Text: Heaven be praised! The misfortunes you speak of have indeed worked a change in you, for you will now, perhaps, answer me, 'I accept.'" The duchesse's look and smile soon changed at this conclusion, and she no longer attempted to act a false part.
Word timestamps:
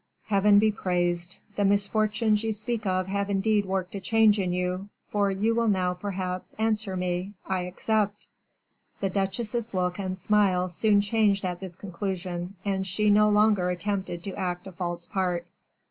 Heaven 0.23 0.57
be 0.57 0.71
praised! 0.71 1.37
The 1.57 1.63
misfortunes 1.63 2.43
you 2.43 2.53
speak 2.53 2.87
of 2.87 3.05
have 3.05 3.29
indeed 3.29 3.67
worked 3.67 3.93
a 3.93 3.99
change 3.99 4.39
in 4.39 4.51
you, 4.51 4.89
for 5.11 5.29
you 5.29 5.53
will 5.53 5.67
now, 5.67 5.93
perhaps, 5.93 6.55
answer 6.57 6.97
me, 6.97 7.33
'I 7.45 7.59
accept.'" 7.65 8.27
The 8.99 9.11
duchesse's 9.11 9.75
look 9.75 9.99
and 9.99 10.17
smile 10.17 10.69
soon 10.69 11.01
changed 11.01 11.45
at 11.45 11.59
this 11.59 11.75
conclusion, 11.75 12.55
and 12.65 12.87
she 12.87 13.11
no 13.11 13.29
longer 13.29 13.69
attempted 13.69 14.23
to 14.23 14.33
act 14.33 14.65
a 14.65 14.71
false 14.71 15.05
part. 15.05 15.45